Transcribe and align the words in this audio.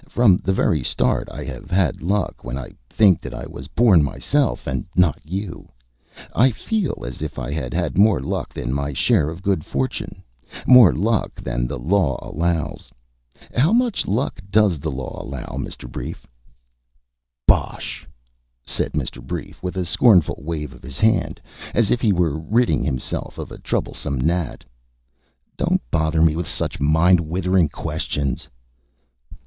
From 0.09 0.37
the 0.37 0.51
very 0.51 0.81
start 0.81 1.29
I 1.31 1.43
have 1.43 1.69
had 1.69 2.01
luck. 2.01 2.43
When 2.43 2.57
I 2.57 2.71
think 2.89 3.21
that 3.21 3.35
I 3.35 3.45
was 3.45 3.67
born 3.67 4.01
myself, 4.03 4.65
and 4.65 4.83
not 4.95 5.19
you, 5.23 5.69
I 6.35 6.49
feel 6.49 7.03
as 7.05 7.21
if 7.21 7.37
I 7.37 7.53
had 7.53 7.71
had 7.71 7.99
more 7.99 8.19
than 8.51 8.73
my 8.73 8.93
share 8.93 9.29
of 9.29 9.43
good 9.43 9.63
fortune 9.63 10.23
more 10.65 10.91
luck 10.95 11.35
than 11.39 11.67
the 11.67 11.77
law 11.77 12.17
allows. 12.19 12.89
How 13.55 13.71
much 13.71 14.07
luck 14.07 14.39
does 14.49 14.79
the 14.79 14.89
law 14.89 15.21
allow, 15.21 15.55
Mr. 15.59 15.87
Brief?" 15.87 16.25
"Bosh!" 17.45 18.07
said 18.65 18.93
Mr. 18.93 19.21
Brief, 19.21 19.61
with 19.61 19.77
a 19.77 19.85
scornful 19.85 20.39
wave 20.43 20.73
of 20.73 20.81
his 20.81 20.97
hand, 20.97 21.39
as 21.75 21.91
if 21.91 22.01
he 22.01 22.11
were 22.11 22.39
ridding 22.39 22.83
himself 22.83 23.37
of 23.37 23.51
a 23.51 23.59
troublesome 23.59 24.19
gnat. 24.19 24.63
"Don't 25.57 25.83
bother 25.91 26.23
me 26.23 26.35
with 26.35 26.47
such 26.47 26.79
mind 26.79 27.19
withering 27.19 27.69
questions." 27.69 28.47